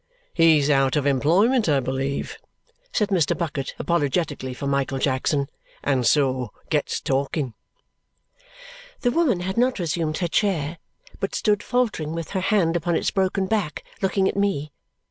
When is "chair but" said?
10.27-11.35